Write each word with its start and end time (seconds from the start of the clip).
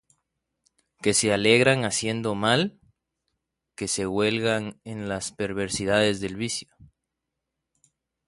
Que 1.03 1.13
se 1.13 1.31
alegran 1.31 1.85
haciendo 1.85 2.33
mal, 2.33 2.79
Que 3.75 3.87
se 3.87 4.07
huelgan 4.07 4.81
en 4.83 5.07
las 5.07 5.31
perversidades 5.31 6.19
del 6.21 6.37
vicio; 6.37 6.73